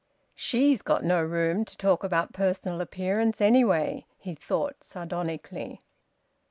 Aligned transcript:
"She's 0.33 0.81
got 0.81 1.03
no 1.03 1.21
room 1.21 1.63
to 1.63 1.77
talk 1.77 2.03
about 2.03 2.33
personal 2.33 2.81
appearance, 2.81 3.39
anyway!" 3.39 4.07
he 4.17 4.33
thought 4.33 4.83
sardonically. 4.83 5.79